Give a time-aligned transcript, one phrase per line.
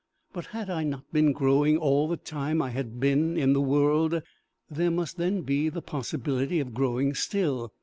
[0.33, 4.23] But had I not been growing all the time I had been in the world?
[4.67, 7.71] There must then be the possibility of growing still!